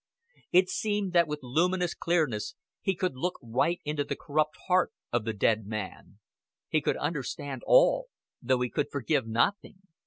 [0.51, 5.25] It seemed that with luminous clearness he could look right into the corrupt heart of
[5.25, 6.17] the dead man.
[6.69, 8.07] He could understand all,
[8.41, 9.75] though he could forgive nothing.